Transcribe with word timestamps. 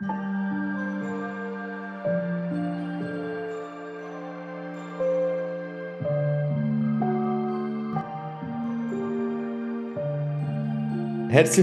Herzlich 0.00 0.18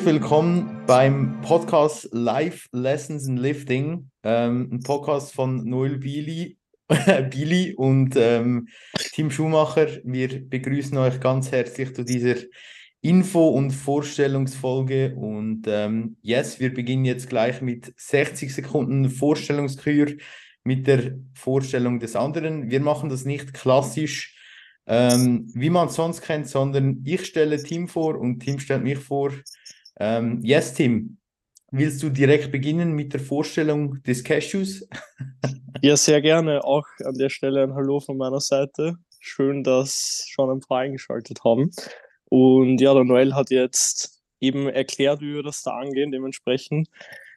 willkommen 0.06 0.86
beim 0.88 1.42
Podcast 1.42 2.08
Live 2.14 2.70
Lessons 2.72 3.28
in 3.28 3.36
Lifting, 3.36 4.10
ähm, 4.24 4.70
ein 4.72 4.80
Podcast 4.80 5.34
von 5.34 5.66
Noel 5.66 5.98
Bili, 5.98 6.58
Billy 6.88 7.74
und 7.76 8.16
ähm, 8.16 8.70
Tim 9.14 9.30
Schumacher. 9.30 9.88
Wir 10.06 10.50
begrüßen 10.50 10.98
euch 10.98 11.20
ganz 11.20 11.52
herzlich 11.52 11.94
zu 11.94 12.06
dieser 12.06 12.36
Info- 13.02 13.50
und 13.50 13.72
Vorstellungsfolge. 13.72 15.16
Und 15.16 15.64
ähm, 15.68 16.18
yes, 16.22 16.60
wir 16.60 16.74
beginnen 16.74 17.06
jetzt 17.06 17.30
gleich 17.30 17.62
mit 17.62 17.94
60 17.98 18.54
Sekunden 18.54 19.10
Vorstellungskür 19.10 20.14
mit 20.64 20.86
der 20.86 21.18
Vorstellung 21.34 22.00
des 22.00 22.16
anderen. 22.16 22.70
Wir 22.70 22.80
machen 22.80 23.10
das 23.10 23.26
nicht 23.26 23.54
klassisch, 23.54 24.38
ähm, 24.86 25.50
wie 25.54 25.72
man 25.72 25.88
es 25.88 25.96
sonst 25.96 26.22
kennt, 26.22 26.48
sondern 26.48 27.02
ich 27.06 27.26
stelle 27.26 27.62
Tim 27.62 27.88
vor 27.88 28.20
und 28.20 28.40
Tim 28.40 28.60
stellt 28.60 28.84
mich 28.84 29.00
vor. 29.00 29.32
Ähm, 30.00 30.40
yes, 30.44 30.76
Tim, 30.76 31.18
willst 31.72 32.04
du 32.04 32.10
direkt 32.10 32.52
beginnen 32.52 32.94
mit 32.94 33.14
der 33.14 33.20
Vorstellung 33.20 34.02
des 34.04 34.24
Cashews? 34.24 34.88
ja, 35.82 35.98
sehr 35.98 36.22
gerne. 36.22 36.64
Auch 36.64 36.86
an 37.04 37.16
der 37.18 37.30
Stelle 37.30 37.64
ein 37.64 37.74
Hallo 37.74 38.00
von 38.00 38.18
meiner 38.18 38.40
Seite. 38.40 38.98
Schön, 39.20 39.64
dass 39.64 40.26
schon 40.30 40.52
ein 40.52 40.60
paar 40.60 40.80
eingeschaltet 40.80 41.44
haben. 41.44 41.72
Und 42.32 42.80
ja, 42.80 42.94
der 42.94 43.04
Noel 43.04 43.36
hat 43.36 43.52
jetzt 43.52 44.24
eben 44.40 44.70
erklärt, 44.70 45.20
wie 45.20 45.34
wir 45.34 45.44
das 45.44 45.64
da 45.64 45.72
angehen. 45.72 46.14
Dementsprechend 46.14 46.88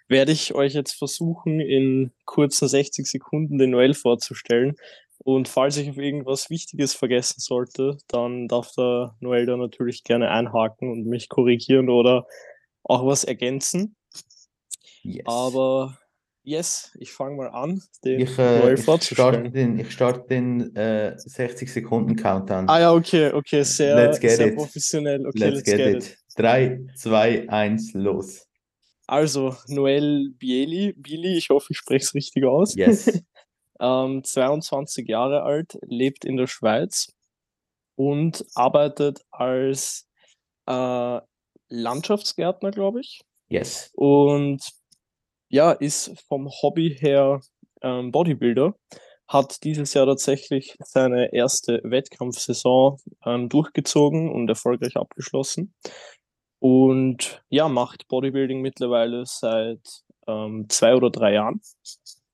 werde 0.07 0.30
ich 0.30 0.55
euch 0.55 0.75
jetzt 0.75 0.93
versuchen, 0.93 1.59
in 1.59 2.12
kurzen 2.27 2.69
60 2.69 3.05
Sekunden 3.05 3.59
den 3.59 3.70
Noel 3.70 3.95
vorzustellen. 3.95 4.77
Und 5.19 5.48
falls 5.48 5.78
ich 5.78 5.91
auf 5.91 5.97
irgendwas 5.97 6.48
Wichtiges 6.48 6.95
vergessen 6.95 7.41
sollte, 7.41 7.98
dann 8.06 8.47
darf 8.47 8.70
der 8.77 9.17
Noel 9.19 9.47
da 9.47 9.56
natürlich 9.56 10.05
gerne 10.05 10.31
einhaken 10.31 10.92
und 10.92 11.06
mich 11.06 11.28
korrigieren 11.28 11.89
oder 11.89 12.28
auch 12.84 13.05
was 13.05 13.25
ergänzen. 13.25 13.97
Yes. 15.03 15.27
Aber 15.27 15.98
yes, 16.45 16.92
ich 16.98 17.12
fange 17.12 17.37
mal 17.37 17.48
an, 17.48 17.83
den 18.05 18.20
ich, 18.20 18.39
äh, 18.39 18.75
ich 18.75 18.83
starte 18.83 19.50
den, 19.50 19.78
ich 19.78 19.91
starte 19.91 20.28
den 20.28 20.75
äh, 20.77 21.14
60 21.17 21.73
Sekunden 21.73 22.17
Countdown. 22.17 22.69
Ah 22.69 22.81
ja, 22.81 22.92
okay, 22.92 23.33
okay, 23.33 23.62
sehr, 23.62 23.97
let's 23.97 24.20
get 24.20 24.33
sehr 24.33 24.48
it. 24.48 24.56
professionell. 24.56 25.27
Okay, 25.27 25.39
let's, 25.39 25.56
let's 25.56 25.65
get, 25.65 25.78
get, 25.78 26.05
it. 26.05 26.19
3, 26.37 26.87
2, 26.97 27.48
1, 27.48 27.95
los. 27.95 28.47
Also, 29.06 29.56
Noel 29.69 30.31
Bieli, 30.39 30.95
Billy, 30.97 31.37
ich 31.37 31.50
hoffe, 31.50 31.69
ich 31.70 31.78
spreche 31.78 32.05
es 32.05 32.15
richtig 32.15 32.45
aus. 32.45 32.75
Yes. 32.75 33.22
ähm, 33.81 34.22
22 34.25 35.09
Jahre 35.09 35.42
alt, 35.42 35.78
lebt 35.83 36.25
in 36.25 36.37
der 36.37 36.47
Schweiz 36.47 37.12
und 37.97 38.45
arbeitet 38.55 39.20
als 39.31 40.09
äh, 40.67 41.20
Landschaftsgärtner, 41.69 42.70
glaube 42.70 43.00
ich. 43.00 43.20
Yes. 43.48 43.91
Und 43.95 44.62
ja, 45.55 45.70
ist 45.70 46.12
vom 46.27 46.48
Hobby 46.48 46.97
her 46.98 47.41
ähm, 47.80 48.10
Bodybuilder, 48.10 48.74
hat 49.28 49.62
dieses 49.62 49.94
Jahr 49.94 50.05
tatsächlich 50.05 50.77
seine 50.80 51.33
erste 51.33 51.80
Wettkampfsaison 51.84 52.98
ähm, 53.24 53.48
durchgezogen 53.48 54.32
und 54.32 54.48
erfolgreich 54.48 54.97
abgeschlossen. 54.97 55.72
Und 56.58 57.41
ja, 57.50 57.69
macht 57.69 58.08
Bodybuilding 58.08 58.62
mittlerweile 58.62 59.27
seit 59.27 60.02
ähm, 60.27 60.66
zwei 60.69 60.97
oder 60.97 61.10
drei 61.10 61.34
Jahren. 61.34 61.60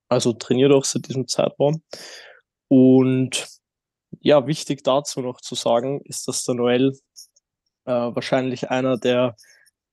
Also 0.09 0.33
trainiert 0.33 0.71
auch 0.71 0.83
seit 0.83 1.07
diesem 1.07 1.27
Zeitraum. 1.27 1.83
Und 2.69 3.49
ja, 4.19 4.47
wichtig 4.47 4.83
dazu 4.83 5.21
noch 5.21 5.41
zu 5.41 5.53
sagen, 5.53 6.01
ist, 6.05 6.27
dass 6.27 6.43
der 6.43 6.55
Noel 6.55 6.97
äh, 7.85 7.91
wahrscheinlich 7.91 8.71
einer 8.71 8.97
der 8.97 9.35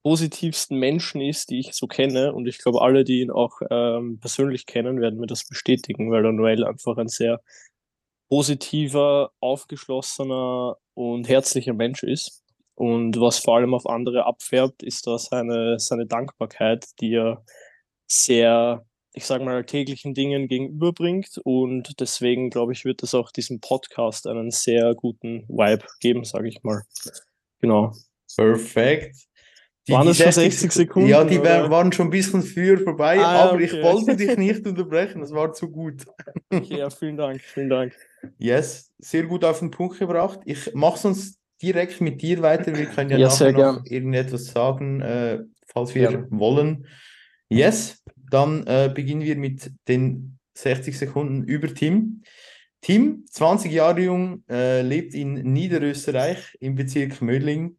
positivsten 0.09 0.79
Menschen 0.79 1.21
ist, 1.21 1.51
die 1.51 1.61
ich 1.61 1.75
so 1.75 1.87
kenne. 1.87 2.33
Und 2.33 2.49
ich 2.49 2.57
glaube, 2.57 2.81
alle, 2.81 3.05
die 3.05 3.21
ihn 3.21 3.31
auch 3.31 3.61
ähm, 3.71 4.19
persönlich 4.19 4.65
kennen, 4.65 5.03
werden 5.03 5.21
mir 5.21 5.27
das 5.27 5.47
bestätigen, 5.47 6.11
weil 6.11 6.23
der 6.23 6.33
Noel 6.33 6.65
einfach 6.65 6.97
ein 6.97 7.09
sehr 7.09 7.43
positiver, 8.31 9.33
aufgeschlossener 9.41 10.79
und 10.95 11.29
herzlicher 11.29 11.75
Mensch 11.75 12.05
ist. 12.05 12.43
Und 12.75 13.21
was 13.21 13.39
vor 13.39 13.57
allem 13.57 13.75
auf 13.75 13.87
andere 13.87 14.25
abfärbt, 14.25 14.83
ist 14.83 15.07
da 15.07 15.19
seine, 15.19 15.79
seine 15.79 16.07
Dankbarkeit, 16.07 16.87
die 17.03 17.13
er 17.13 17.45
sehr, 18.07 18.87
ich 19.13 19.27
sage 19.27 19.45
mal, 19.45 19.63
täglichen 19.67 20.15
Dingen 20.15 20.49
gegenüberbringt. 20.49 21.39
Und 21.45 22.01
deswegen, 22.01 22.49
glaube 22.49 22.73
ich, 22.73 22.87
wird 22.87 23.03
es 23.03 23.15
auch 23.15 23.31
diesem 23.31 23.61
Podcast 23.61 24.27
einen 24.27 24.53
sehr 24.53 24.95
guten 24.95 25.47
Vibe 25.49 25.85
geben, 26.01 26.25
sage 26.25 26.49
ich 26.49 26.63
mal. 26.63 26.85
Genau. 27.61 27.93
Perfekt. 28.35 29.28
Die, 29.89 29.93
waren 29.95 30.07
es 30.07 30.19
schon 30.19 30.33
60 30.33 30.71
Sekunden? 30.71 31.09
Ja, 31.09 31.25
die 31.25 31.39
oder? 31.39 31.71
waren 31.71 31.91
schon 31.93 32.09
ein 32.09 32.11
bisschen 32.11 32.43
früher 32.43 32.79
vorbei, 32.79 33.19
ah, 33.21 33.45
aber 33.45 33.55
okay. 33.55 33.65
ich 33.65 33.73
wollte 33.83 34.17
dich 34.17 34.37
nicht 34.37 34.67
unterbrechen, 34.67 35.23
das 35.23 35.33
war 35.33 35.53
zu 35.53 35.71
gut. 35.71 36.05
Okay, 36.51 36.79
ja, 36.79 36.89
vielen 36.89 37.17
Dank, 37.17 37.43
vielen 37.43 37.69
Dank. 37.69 37.93
Yes, 38.39 38.91
sehr 38.99 39.25
gut 39.25 39.45
auf 39.45 39.59
den 39.59 39.71
Punkt 39.71 39.99
gebracht. 39.99 40.41
Ich 40.47 40.75
mache 40.75 40.99
sonst 40.99 41.39
direkt 41.61 42.01
mit 42.01 42.23
dir 42.23 42.41
weiter. 42.41 42.75
Wir 42.75 42.87
können 42.87 43.11
ja, 43.11 43.19
ja 43.19 43.29
nachher 43.29 43.53
noch 43.53 43.59
gern. 43.59 43.85
irgendetwas 43.85 44.47
sagen, 44.47 45.03
äh, 45.03 45.41
falls 45.67 45.95
wir 45.95 46.11
ja. 46.11 46.25
wollen. 46.31 46.87
Yes, 47.51 48.03
dann 48.31 48.67
äh, 48.67 48.91
beginnen 48.95 49.23
wir 49.23 49.37
mit 49.37 49.71
den 49.89 50.39
60 50.55 50.99
Sekunden 50.99 51.45
über 51.45 51.73
Tim. 51.75 52.23
Tim, 52.81 53.27
20 53.31 53.73
Jahre 53.73 54.01
jung, 54.01 54.45
äh, 54.49 54.81
lebt 54.81 55.15
in 55.15 55.35
Niederösterreich 55.53 56.57
im 56.61 56.77
Bezirk 56.77 57.21
Mödling. 57.21 57.77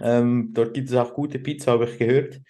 Ähm, 0.00 0.50
dort 0.52 0.74
gibt 0.74 0.88
es 0.88 0.96
auch 0.96 1.14
gute 1.14 1.38
Pizza, 1.38 1.72
habe 1.72 1.86
ich 1.86 1.98
gehört. 1.98 2.40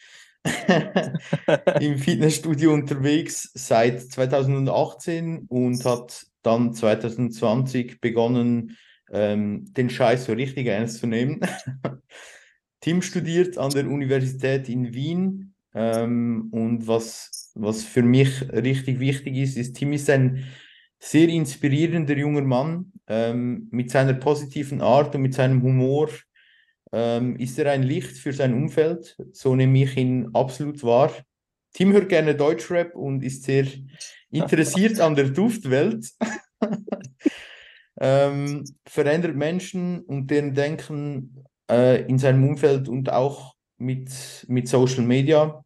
Im 1.81 1.99
Fitnessstudio 1.99 2.73
unterwegs 2.73 3.51
seit 3.55 4.01
2018 4.01 5.47
und 5.49 5.85
hat 5.85 6.27
dann 6.43 6.73
2020 6.73 8.01
begonnen, 8.01 8.77
ähm, 9.13 9.73
den 9.75 9.91
Scheiß 9.91 10.27
so 10.27 10.33
richtig 10.33 10.67
ernst 10.67 10.99
zu 10.99 11.07
nehmen. 11.07 11.41
Tim 12.81 13.03
studiert 13.03 13.59
an 13.59 13.71
der 13.71 13.87
Universität 13.87 14.69
in 14.69 14.95
Wien 14.95 15.55
ähm, 15.75 16.49
und 16.51 16.87
was, 16.87 17.53
was 17.55 17.85
für 17.85 18.03
mich 18.03 18.51
richtig 18.51 19.01
wichtig 19.01 19.37
ist, 19.37 19.57
ist, 19.57 19.75
Tim 19.75 19.93
ist 19.93 20.09
ein 20.09 20.45
sehr 20.99 21.29
inspirierender 21.29 22.17
junger 22.17 22.43
Mann 22.43 22.93
ähm, 23.07 23.69
mit 23.71 23.91
seiner 23.91 24.15
positiven 24.15 24.81
Art 24.81 25.15
und 25.15 25.23
mit 25.23 25.35
seinem 25.35 25.63
Humor. 25.63 26.09
Ähm, 26.93 27.37
ist 27.37 27.59
er 27.59 27.71
ein 27.71 27.83
Licht 27.83 28.17
für 28.17 28.33
sein 28.33 28.55
Umfeld? 28.55 29.17
So 29.33 29.55
nehme 29.55 29.83
ich 29.83 29.97
ihn 29.97 30.31
absolut 30.35 30.83
wahr. 30.83 31.13
Tim 31.73 31.93
hört 31.93 32.09
gerne 32.09 32.35
Deutschrap 32.35 32.97
und 32.97 33.23
ist 33.23 33.45
sehr 33.45 33.67
interessiert 34.31 34.99
an 35.01 35.15
der 35.15 35.31
Duftwelt. 35.31 36.11
ähm, 38.01 38.65
verändert 38.85 39.37
Menschen 39.37 40.01
und 40.01 40.31
deren 40.31 40.55
Denken 40.55 41.45
äh, 41.71 42.03
in 42.03 42.19
seinem 42.19 42.49
Umfeld 42.49 42.89
und 42.89 43.13
auch 43.13 43.55
mit, 43.79 44.11
mit 44.49 44.69
Social 44.69 45.05
Media. 45.05 45.65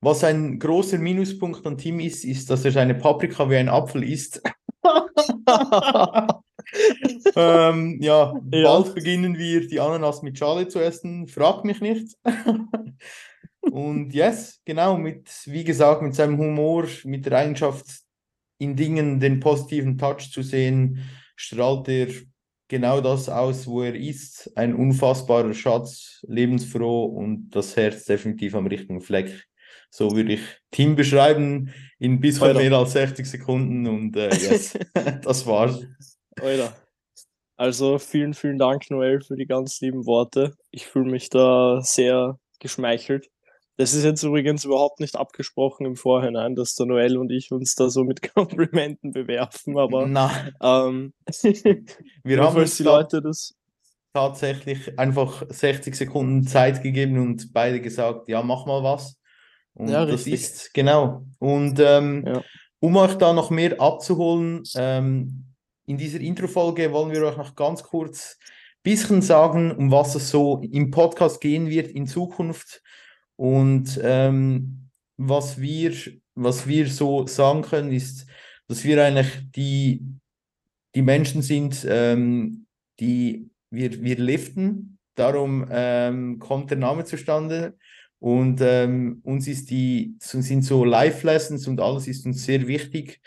Was 0.00 0.24
ein 0.24 0.58
großer 0.58 0.98
Minuspunkt 0.98 1.64
an 1.64 1.78
Tim 1.78 2.00
ist, 2.00 2.24
ist, 2.24 2.50
dass 2.50 2.64
er 2.64 2.72
seine 2.72 2.96
Paprika 2.96 3.48
wie 3.48 3.56
ein 3.56 3.68
Apfel 3.68 4.02
isst. 4.02 4.42
ähm, 7.36 7.98
ja, 8.00 8.32
ja, 8.32 8.40
bald 8.40 8.94
beginnen 8.94 9.36
wir 9.38 9.66
die 9.66 9.80
Ananas 9.80 10.22
mit 10.22 10.38
Schale 10.38 10.68
zu 10.68 10.78
essen. 10.80 11.26
Frag 11.28 11.64
mich 11.64 11.80
nicht. 11.80 12.16
Und 13.60 14.12
yes, 14.12 14.60
genau, 14.64 14.98
mit, 14.98 15.30
wie 15.46 15.64
gesagt, 15.64 16.02
mit 16.02 16.14
seinem 16.14 16.36
Humor, 16.36 16.86
mit 17.04 17.26
der 17.26 17.38
Eigenschaft, 17.38 17.86
in 18.58 18.76
Dingen 18.76 19.18
den 19.18 19.40
positiven 19.40 19.98
Touch 19.98 20.30
zu 20.30 20.42
sehen, 20.42 21.00
strahlt 21.36 21.88
er 21.88 22.08
genau 22.68 23.00
das 23.00 23.28
aus, 23.28 23.66
wo 23.66 23.82
er 23.82 23.94
ist. 23.94 24.50
Ein 24.56 24.74
unfassbarer 24.74 25.54
Schatz, 25.54 26.24
lebensfroh 26.28 27.04
und 27.04 27.50
das 27.50 27.76
Herz 27.76 28.04
definitiv 28.04 28.54
am 28.54 28.66
richtigen 28.66 29.00
Fleck. 29.00 29.46
So 29.90 30.10
würde 30.16 30.34
ich 30.34 30.40
Team 30.70 30.96
beschreiben 30.96 31.70
in 31.98 32.18
bisschen 32.18 32.56
mehr 32.56 32.72
als 32.72 32.92
60 32.92 33.26
Sekunden 33.26 33.86
und 33.86 34.16
äh, 34.16 34.30
yes, 34.30 34.78
das 35.22 35.46
war's. 35.46 35.86
Alter. 36.40 36.74
Also 37.56 37.98
vielen, 37.98 38.34
vielen 38.34 38.58
Dank, 38.58 38.90
Noel, 38.90 39.20
für 39.20 39.36
die 39.36 39.46
ganz 39.46 39.80
lieben 39.80 40.06
Worte. 40.06 40.54
Ich 40.70 40.86
fühle 40.86 41.10
mich 41.10 41.28
da 41.28 41.80
sehr 41.82 42.38
geschmeichelt. 42.58 43.28
Das 43.76 43.94
ist 43.94 44.04
jetzt 44.04 44.22
übrigens 44.22 44.64
überhaupt 44.64 45.00
nicht 45.00 45.16
abgesprochen 45.16 45.86
im 45.86 45.96
Vorhinein, 45.96 46.54
dass 46.54 46.74
der 46.74 46.86
Noel 46.86 47.16
und 47.16 47.30
ich 47.30 47.52
uns 47.52 47.74
da 47.74 47.88
so 47.88 48.04
mit 48.04 48.22
Komplimenten 48.34 49.12
bewerfen, 49.12 49.78
aber 49.78 50.04
ähm, 50.62 51.12
wir 52.24 52.42
haben 52.42 52.56
uns 52.56 52.76
die 52.76 52.82
Leute 52.82 53.22
das 53.22 53.54
tatsächlich 54.12 54.98
einfach 54.98 55.42
60 55.48 55.94
Sekunden 55.94 56.46
Zeit 56.46 56.82
gegeben 56.82 57.18
und 57.18 57.52
beide 57.52 57.80
gesagt, 57.80 58.28
ja, 58.28 58.42
mach 58.42 58.66
mal 58.66 58.82
was. 58.82 59.18
Und 59.74 59.88
ja, 59.88 60.04
das 60.04 60.26
ist, 60.26 60.74
genau. 60.74 61.24
Und 61.38 61.80
ähm, 61.80 62.24
ja. 62.26 62.42
um 62.80 62.96
euch 62.96 63.14
da 63.14 63.32
noch 63.32 63.50
mehr 63.50 63.80
abzuholen, 63.80 64.62
ähm, 64.76 65.51
in 65.92 65.98
dieser 65.98 66.20
Intro-Folge 66.20 66.90
wollen 66.90 67.12
wir 67.12 67.22
euch 67.22 67.36
noch 67.36 67.54
ganz 67.54 67.82
kurz 67.82 68.38
ein 68.40 68.82
bisschen 68.82 69.20
sagen, 69.20 69.72
um 69.72 69.90
was 69.90 70.14
es 70.14 70.30
so 70.30 70.62
im 70.72 70.90
Podcast 70.90 71.38
gehen 71.38 71.68
wird 71.68 71.88
in 71.88 72.06
Zukunft 72.06 72.82
und 73.36 74.00
ähm, 74.02 74.88
was, 75.18 75.60
wir, 75.60 75.92
was 76.34 76.66
wir 76.66 76.88
so 76.88 77.26
sagen 77.26 77.60
können, 77.60 77.92
ist, 77.92 78.24
dass 78.68 78.84
wir 78.84 79.04
eigentlich 79.04 79.50
die, 79.54 80.02
die 80.94 81.02
Menschen 81.02 81.42
sind, 81.42 81.86
ähm, 81.86 82.66
die 82.98 83.50
wir, 83.68 84.02
wir 84.02 84.16
liften. 84.16 84.98
Darum 85.14 85.68
ähm, 85.70 86.38
kommt 86.38 86.70
der 86.70 86.78
Name 86.78 87.04
zustande. 87.04 87.76
Und 88.18 88.62
ähm, 88.62 89.20
uns 89.24 89.46
ist 89.46 89.68
die, 89.68 90.16
sind 90.20 90.62
so 90.62 90.86
Life-Lessons 90.86 91.68
und 91.68 91.80
alles 91.80 92.08
ist 92.08 92.24
uns 92.24 92.44
sehr 92.44 92.66
wichtig, 92.66 93.20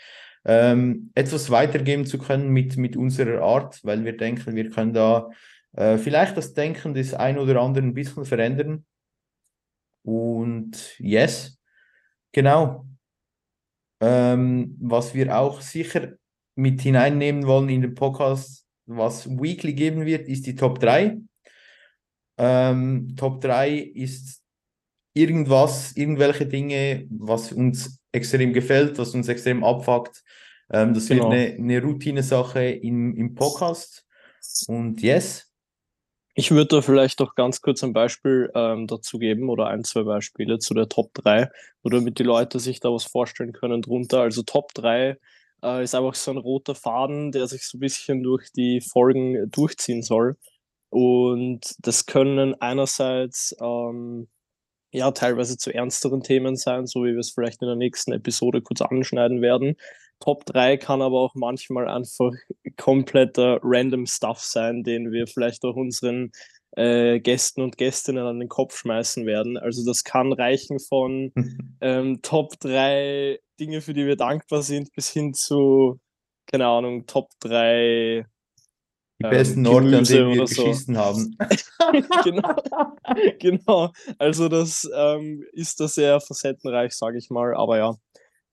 ähm, 0.46 1.10
etwas 1.14 1.50
weitergeben 1.50 2.06
zu 2.06 2.18
können 2.18 2.50
mit, 2.50 2.76
mit 2.76 2.96
unserer 2.96 3.42
Art, 3.42 3.84
weil 3.84 4.04
wir 4.04 4.16
denken, 4.16 4.54
wir 4.54 4.70
können 4.70 4.92
da 4.92 5.28
äh, 5.72 5.98
vielleicht 5.98 6.36
das 6.36 6.54
Denken 6.54 6.94
des 6.94 7.14
einen 7.14 7.38
oder 7.38 7.60
anderen 7.60 7.88
ein 7.88 7.94
bisschen 7.94 8.24
verändern. 8.24 8.86
Und 10.04 10.96
yes, 11.00 11.58
genau. 12.32 12.86
Ähm, 14.00 14.76
was 14.80 15.14
wir 15.14 15.36
auch 15.36 15.60
sicher 15.60 16.12
mit 16.54 16.80
hineinnehmen 16.80 17.46
wollen 17.46 17.68
in 17.68 17.82
den 17.82 17.94
Podcast, 17.94 18.66
was 18.86 19.28
weekly 19.28 19.74
geben 19.74 20.06
wird, 20.06 20.28
ist 20.28 20.46
die 20.46 20.54
Top 20.54 20.78
3. 20.78 21.18
Ähm, 22.38 23.16
Top 23.16 23.40
3 23.40 23.78
ist 23.78 24.42
irgendwas, 25.12 25.96
irgendwelche 25.96 26.46
Dinge, 26.46 27.06
was 27.10 27.50
uns 27.50 28.00
extrem 28.16 28.52
gefällt, 28.52 28.98
was 28.98 29.14
uns 29.14 29.28
extrem 29.28 29.62
abfuckt. 29.62 30.24
Ähm, 30.72 30.94
das 30.94 31.06
genau. 31.06 31.30
wird 31.30 31.32
eine, 31.32 31.54
eine 31.54 31.82
Routine-Sache 31.82 32.64
im, 32.64 33.14
im 33.14 33.34
Podcast. 33.34 34.04
Und 34.66 35.02
yes. 35.02 35.50
Ich 36.34 36.50
würde 36.50 36.76
da 36.76 36.82
vielleicht 36.82 37.20
doch 37.20 37.34
ganz 37.34 37.62
kurz 37.62 37.82
ein 37.82 37.94
Beispiel 37.94 38.50
ähm, 38.54 38.86
dazu 38.86 39.18
geben 39.18 39.48
oder 39.48 39.68
ein, 39.68 39.84
zwei 39.84 40.02
Beispiele 40.02 40.58
zu 40.58 40.74
der 40.74 40.88
Top 40.88 41.14
3, 41.14 41.48
oder 41.82 41.98
damit 41.98 42.18
die 42.18 42.24
Leute 42.24 42.60
sich 42.60 42.78
da 42.80 42.90
was 42.92 43.04
vorstellen 43.04 43.52
können 43.52 43.80
drunter. 43.80 44.20
Also 44.20 44.42
Top 44.42 44.74
3 44.74 45.16
äh, 45.62 45.82
ist 45.82 45.94
einfach 45.94 46.14
so 46.14 46.32
ein 46.32 46.36
roter 46.36 46.74
Faden, 46.74 47.32
der 47.32 47.46
sich 47.46 47.66
so 47.66 47.78
ein 47.78 47.80
bisschen 47.80 48.22
durch 48.22 48.52
die 48.52 48.82
Folgen 48.82 49.50
durchziehen 49.50 50.02
soll. 50.02 50.36
Und 50.90 51.74
das 51.78 52.04
können 52.04 52.54
einerseits 52.60 53.56
ähm, 53.60 54.28
ja 54.96 55.10
teilweise 55.12 55.56
zu 55.58 55.72
ernsteren 55.72 56.22
Themen 56.22 56.56
sein, 56.56 56.86
so 56.86 57.04
wie 57.04 57.12
wir 57.12 57.18
es 57.18 57.32
vielleicht 57.32 57.62
in 57.62 57.68
der 57.68 57.76
nächsten 57.76 58.12
Episode 58.12 58.62
kurz 58.62 58.80
anschneiden 58.80 59.42
werden. 59.42 59.76
Top 60.20 60.46
3 60.46 60.78
kann 60.78 61.02
aber 61.02 61.20
auch 61.20 61.34
manchmal 61.34 61.88
einfach 61.88 62.32
kompletter 62.76 63.60
random 63.62 64.06
Stuff 64.06 64.40
sein, 64.40 64.82
den 64.82 65.12
wir 65.12 65.26
vielleicht 65.26 65.64
auch 65.64 65.76
unseren 65.76 66.30
äh, 66.76 67.20
Gästen 67.20 67.62
und 67.62 67.76
Gästinnen 67.76 68.26
an 68.26 68.40
den 68.40 68.48
Kopf 68.48 68.78
schmeißen 68.78 69.26
werden. 69.26 69.58
Also 69.58 69.84
das 69.84 70.04
kann 70.04 70.32
reichen 70.32 70.78
von 70.78 71.32
ähm, 71.80 72.20
Top 72.22 72.58
3 72.60 73.38
Dinge, 73.60 73.80
für 73.82 73.94
die 73.94 74.06
wir 74.06 74.16
dankbar 74.16 74.62
sind, 74.62 74.92
bis 74.94 75.10
hin 75.10 75.34
zu, 75.34 76.00
keine 76.46 76.66
Ahnung, 76.66 77.06
Top 77.06 77.30
3 77.40 78.26
die 79.18 79.28
besten 79.28 79.64
ähm, 79.64 79.76
an 79.94 80.04
denen 80.04 80.34
wir 80.34 80.46
so. 80.46 80.64
geschissen 80.64 80.98
haben. 80.98 81.36
genau. 82.24 82.54
genau. 83.38 83.92
Also 84.18 84.48
das 84.48 84.88
ähm, 84.94 85.44
ist 85.52 85.80
da 85.80 85.88
sehr 85.88 86.20
facettenreich, 86.20 86.92
sage 86.92 87.18
ich 87.18 87.30
mal. 87.30 87.54
Aber 87.54 87.78
ja, 87.78 87.94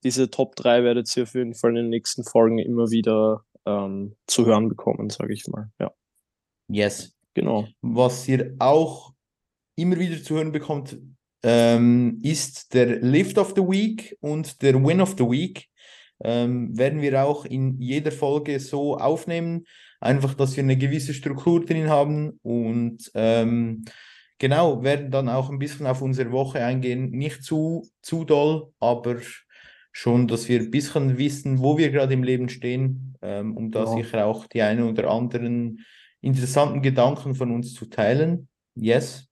diese 0.03 0.29
Top 0.29 0.55
3 0.55 0.83
werdet 0.83 1.15
ihr 1.17 1.23
auf 1.23 1.33
jeden 1.33 1.53
Fall 1.53 1.71
in 1.71 1.75
den 1.75 1.89
nächsten 1.89 2.23
Folgen 2.23 2.59
immer 2.59 2.91
wieder 2.91 3.43
ähm, 3.65 4.15
zu 4.27 4.45
hören 4.45 4.69
bekommen, 4.69 5.09
sage 5.09 5.33
ich 5.33 5.47
mal. 5.47 5.69
Ja. 5.79 5.91
Yes. 6.69 7.13
Genau. 7.33 7.67
Was 7.81 8.27
ihr 8.27 8.55
auch 8.59 9.13
immer 9.75 9.97
wieder 9.97 10.21
zu 10.21 10.35
hören 10.35 10.51
bekommt, 10.51 10.97
ähm, 11.43 12.19
ist 12.23 12.73
der 12.73 13.01
Lift 13.01 13.37
of 13.37 13.53
the 13.55 13.61
Week 13.61 14.17
und 14.21 14.61
der 14.61 14.75
Win 14.75 15.01
of 15.01 15.15
the 15.17 15.25
Week. 15.25 15.67
Ähm, 16.21 16.77
werden 16.77 17.01
wir 17.01 17.23
auch 17.23 17.45
in 17.45 17.79
jeder 17.79 18.11
Folge 18.11 18.59
so 18.59 18.97
aufnehmen, 18.97 19.65
einfach, 19.99 20.33
dass 20.33 20.55
wir 20.55 20.63
eine 20.63 20.77
gewisse 20.77 21.13
Struktur 21.13 21.65
drin 21.65 21.89
haben 21.89 22.39
und 22.43 23.11
ähm, 23.13 23.85
genau, 24.37 24.83
werden 24.83 25.11
dann 25.11 25.29
auch 25.29 25.49
ein 25.49 25.59
bisschen 25.59 25.87
auf 25.87 26.01
unsere 26.01 26.31
Woche 26.31 26.63
eingehen. 26.63 27.11
Nicht 27.11 27.43
zu, 27.43 27.89
zu 28.01 28.25
doll, 28.25 28.71
aber 28.79 29.17
schon, 29.91 30.27
dass 30.27 30.49
wir 30.49 30.59
ein 30.59 30.71
bisschen 30.71 31.17
wissen, 31.17 31.59
wo 31.59 31.77
wir 31.77 31.91
gerade 31.91 32.13
im 32.13 32.23
Leben 32.23 32.49
stehen, 32.49 33.15
ähm, 33.21 33.55
um 33.55 33.71
da 33.71 33.85
ja. 33.85 33.95
sicher 33.95 34.25
auch 34.25 34.47
die 34.47 34.61
einen 34.61 34.89
oder 34.89 35.09
anderen 35.09 35.85
interessanten 36.21 36.81
Gedanken 36.81 37.35
von 37.35 37.51
uns 37.51 37.73
zu 37.73 37.85
teilen. 37.85 38.47
Yes. 38.75 39.27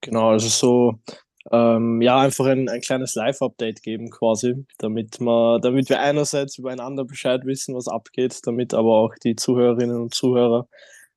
Genau, 0.00 0.30
also 0.30 0.48
so 0.48 1.00
ähm, 1.50 2.00
ja, 2.00 2.18
einfach 2.20 2.46
ein, 2.46 2.68
ein 2.68 2.80
kleines 2.80 3.14
Live-Update 3.14 3.82
geben 3.82 4.10
quasi, 4.10 4.64
damit, 4.78 5.20
man, 5.20 5.60
damit 5.60 5.88
wir 5.88 6.00
einerseits 6.00 6.58
übereinander 6.58 7.04
Bescheid 7.04 7.44
wissen, 7.44 7.74
was 7.74 7.88
abgeht, 7.88 8.40
damit 8.44 8.74
aber 8.74 8.98
auch 8.98 9.14
die 9.24 9.34
Zuhörerinnen 9.34 10.00
und 10.00 10.14
Zuhörer 10.14 10.68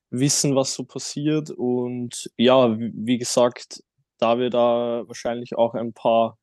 wissen, 0.09 0.55
was 0.55 0.73
so 0.73 0.83
passiert. 0.83 1.51
Und 1.51 2.29
ja, 2.37 2.75
wie, 2.77 3.17
gesagt, 3.17 3.83
da 4.17 4.39
wir 4.39 4.49
da 4.49 5.03
wahrscheinlich 5.07 5.55
auch 5.57 5.75
ein 5.75 5.93
paar 5.93 6.37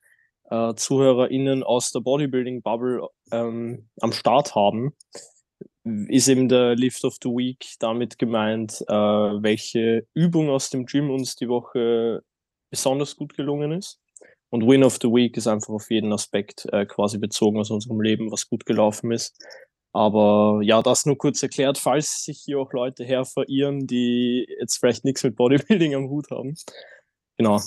äh, 0.50 0.74
ZuhörerInnen 0.74 1.62
aus 1.62 1.90
der 1.90 2.00
Bodybuilding-Bubble 2.00 3.08
ähm, 3.32 3.88
am 4.00 4.12
Start 4.12 4.54
haben, 4.54 4.94
ist 5.84 6.28
eben 6.28 6.48
der 6.48 6.76
Lift 6.76 7.04
of 7.04 7.16
the 7.22 7.30
Week 7.30 7.74
damit 7.80 8.18
gemeint, 8.18 8.82
äh, 8.88 8.94
welche 8.94 10.06
Übung 10.14 10.50
aus 10.50 10.70
dem 10.70 10.86
Gym 10.86 11.10
uns 11.10 11.34
die 11.34 11.48
Woche 11.48 12.22
besonders 12.72 13.14
gut 13.16 13.36
gelungen 13.36 13.70
ist. 13.70 14.00
Und 14.48 14.66
Win 14.66 14.82
of 14.82 14.98
the 15.00 15.08
Week 15.08 15.36
ist 15.36 15.46
einfach 15.46 15.72
auf 15.72 15.90
jeden 15.90 16.12
Aspekt 16.12 16.66
äh, 16.72 16.84
quasi 16.86 17.18
bezogen 17.18 17.60
aus 17.60 17.70
unserem 17.70 18.00
Leben, 18.00 18.32
was 18.32 18.48
gut 18.48 18.66
gelaufen 18.66 19.12
ist. 19.12 19.38
Aber 19.92 20.60
ja, 20.62 20.82
das 20.82 21.04
nur 21.04 21.18
kurz 21.18 21.42
erklärt, 21.42 21.76
falls 21.76 22.24
sich 22.24 22.40
hier 22.44 22.58
auch 22.58 22.72
Leute 22.72 23.04
her 23.04 23.26
verirren, 23.26 23.86
die 23.86 24.46
jetzt 24.58 24.78
vielleicht 24.78 25.04
nichts 25.04 25.22
mit 25.22 25.36
Bodybuilding 25.36 25.94
am 25.94 26.08
Hut 26.08 26.30
haben. 26.30 26.54
Genau. 27.36 27.60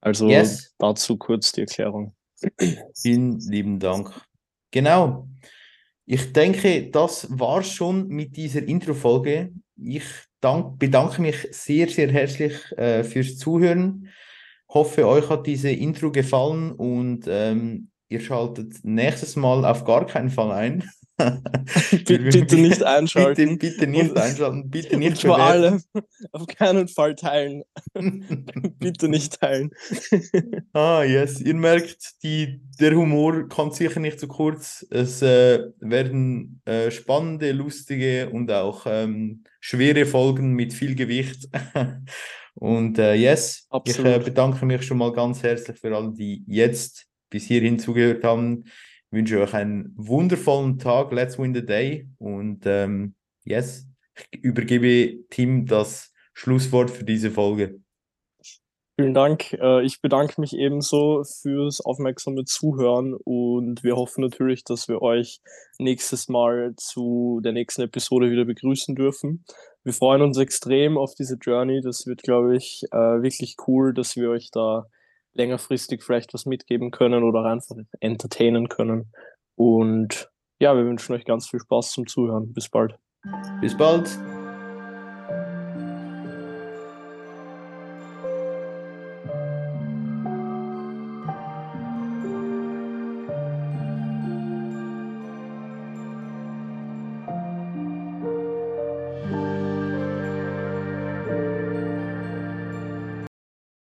Also 0.00 0.28
yes. 0.28 0.74
dazu 0.78 1.18
kurz 1.18 1.52
die 1.52 1.62
Erklärung. 1.62 2.14
Vielen 2.94 3.38
lieben 3.40 3.78
Dank. 3.78 4.18
Genau. 4.70 5.28
Ich 6.06 6.32
denke, 6.32 6.90
das 6.90 7.26
war 7.30 7.62
schon 7.62 8.08
mit 8.08 8.36
dieser 8.36 8.62
Intro-Folge. 8.62 9.52
Ich 9.76 10.04
dank, 10.40 10.78
bedanke 10.78 11.20
mich 11.20 11.48
sehr, 11.50 11.88
sehr 11.88 12.10
herzlich 12.10 12.54
äh, 12.78 13.04
fürs 13.04 13.36
Zuhören 13.36 14.08
hoffe, 14.68 15.06
euch 15.06 15.28
hat 15.28 15.46
diese 15.46 15.70
Intro 15.70 16.12
gefallen 16.12 16.72
und 16.72 17.24
ähm, 17.28 17.90
ihr 18.08 18.20
schaltet 18.20 18.84
nächstes 18.84 19.36
Mal 19.36 19.64
auf 19.64 19.84
gar 19.84 20.06
keinen 20.06 20.30
Fall 20.30 20.52
ein. 20.52 20.84
bitte 22.06 22.56
nicht 22.56 22.82
einschalten. 22.82 23.58
Bitte, 23.58 23.74
bitte 23.74 23.86
nicht 23.88 24.16
einschalten, 24.16 24.70
bitte 24.70 24.96
nicht 24.96 25.24
und 25.24 25.32
vor 25.32 25.40
allem 25.40 25.82
auf 26.32 26.46
keinen 26.46 26.86
Fall 26.86 27.16
teilen. 27.16 27.64
bitte 28.78 29.08
nicht 29.08 29.40
teilen. 29.40 29.70
ah, 30.72 31.02
yes. 31.02 31.40
Ihr 31.40 31.54
merkt, 31.54 32.22
die, 32.22 32.60
der 32.78 32.94
Humor 32.94 33.48
kommt 33.48 33.74
sicher 33.74 33.98
nicht 33.98 34.20
zu 34.20 34.28
kurz. 34.28 34.86
Es 34.90 35.20
äh, 35.22 35.70
werden 35.80 36.62
äh, 36.64 36.90
spannende, 36.90 37.50
lustige 37.52 38.30
und 38.30 38.50
auch 38.52 38.86
ähm, 38.86 39.42
schwere 39.60 40.06
Folgen 40.06 40.52
mit 40.52 40.72
viel 40.72 40.94
Gewicht. 40.94 41.48
Und 42.58 42.98
äh, 42.98 43.14
yes, 43.14 43.66
Absolut. 43.70 44.10
ich 44.10 44.16
äh, 44.16 44.24
bedanke 44.24 44.66
mich 44.66 44.82
schon 44.82 44.98
mal 44.98 45.12
ganz 45.12 45.42
herzlich 45.44 45.78
für 45.78 45.94
alle, 45.96 46.12
die 46.12 46.42
jetzt 46.46 47.06
bis 47.30 47.44
hierhin 47.44 47.78
zugehört 47.78 48.24
haben. 48.24 48.64
Ich 48.64 49.12
wünsche 49.12 49.40
euch 49.40 49.54
einen 49.54 49.92
wundervollen 49.96 50.78
Tag. 50.78 51.12
Let's 51.12 51.38
win 51.38 51.54
the 51.54 51.64
day. 51.64 52.08
Und 52.18 52.66
ähm, 52.66 53.14
yes, 53.44 53.86
ich 54.30 54.42
übergebe 54.42 55.24
Tim 55.30 55.66
das 55.66 56.12
Schlusswort 56.34 56.90
für 56.90 57.04
diese 57.04 57.30
Folge. 57.30 57.80
Vielen 59.00 59.14
Dank. 59.14 59.52
Äh, 59.52 59.84
ich 59.84 60.00
bedanke 60.00 60.40
mich 60.40 60.56
ebenso 60.56 61.22
fürs 61.22 61.80
aufmerksame 61.80 62.44
Zuhören 62.44 63.14
und 63.14 63.84
wir 63.84 63.94
hoffen 63.94 64.22
natürlich, 64.22 64.64
dass 64.64 64.88
wir 64.88 65.02
euch 65.02 65.40
nächstes 65.78 66.28
Mal 66.28 66.74
zu 66.76 67.40
der 67.44 67.52
nächsten 67.52 67.82
Episode 67.82 68.28
wieder 68.32 68.44
begrüßen 68.44 68.96
dürfen. 68.96 69.44
Wir 69.84 69.92
freuen 69.92 70.20
uns 70.20 70.36
extrem 70.36 70.98
auf 70.98 71.14
diese 71.14 71.36
Journey. 71.36 71.80
Das 71.80 72.08
wird, 72.08 72.24
glaube 72.24 72.56
ich, 72.56 72.82
äh, 72.90 73.22
wirklich 73.22 73.54
cool, 73.68 73.94
dass 73.94 74.16
wir 74.16 74.30
euch 74.30 74.50
da 74.50 74.86
längerfristig 75.34 76.02
vielleicht 76.02 76.34
was 76.34 76.44
mitgeben 76.44 76.90
können 76.90 77.22
oder 77.22 77.44
einfach 77.44 77.76
entertainen 78.00 78.68
können. 78.68 79.12
Und 79.54 80.28
ja, 80.58 80.76
wir 80.76 80.84
wünschen 80.84 81.14
euch 81.14 81.24
ganz 81.24 81.48
viel 81.48 81.60
Spaß 81.60 81.92
zum 81.92 82.08
Zuhören. 82.08 82.52
Bis 82.52 82.68
bald. 82.68 82.98
Bis 83.60 83.76
bald. 83.76 84.18